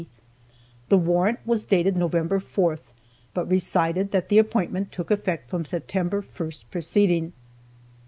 [0.01, 0.07] D.
[0.89, 2.79] The warrant was dated November 4th,
[3.35, 7.33] but recited that the appointment took effect from September 1st, preceding.